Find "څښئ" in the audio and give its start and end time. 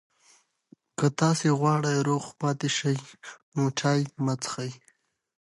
4.41-4.71